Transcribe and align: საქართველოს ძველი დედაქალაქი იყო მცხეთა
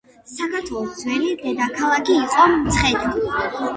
საქართველოს 0.35 0.95
ძველი 1.03 1.29
დედაქალაქი 1.43 2.17
იყო 2.23 2.49
მცხეთა 2.57 3.13